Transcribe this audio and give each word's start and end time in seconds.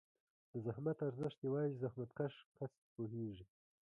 د 0.51 0.53
زحمت 0.65 0.97
ارزښت 1.07 1.39
یوازې 1.47 1.79
زحمتکښ 1.83 2.33
کس 2.57 2.73
پوهېږي. 2.93 3.45